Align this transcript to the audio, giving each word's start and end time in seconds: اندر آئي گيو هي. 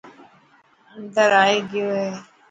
اندر 0.93 1.29
آئي 1.43 1.57
گيو 1.69 1.87
هي. 1.99 2.09